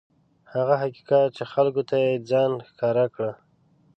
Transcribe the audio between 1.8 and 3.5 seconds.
ته یې ځان ښکاره کړی.